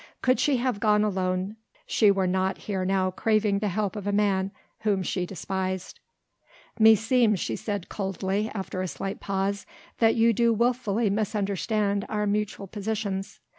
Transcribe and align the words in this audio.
Could 0.23 0.39
she 0.39 0.57
have 0.57 0.79
gone 0.79 1.03
alone 1.03 1.57
she 1.85 2.09
were 2.09 2.25
not 2.25 2.57
here 2.57 2.83
now 2.83 3.11
craving 3.11 3.59
the 3.59 3.67
help 3.67 3.95
of 3.95 4.07
a 4.07 4.11
man 4.11 4.49
whom 4.79 5.03
she 5.03 5.27
despised. 5.27 5.99
"Meseems," 6.79 7.39
she 7.39 7.55
said 7.55 7.87
coldly 7.87 8.49
after 8.55 8.81
a 8.81 8.87
slight 8.87 9.19
pause, 9.19 9.67
"that 9.99 10.15
you 10.15 10.33
do 10.33 10.53
wilfully 10.53 11.11
misunderstand 11.11 12.07
our 12.09 12.25
mutual 12.25 12.65
positions. 12.65 13.39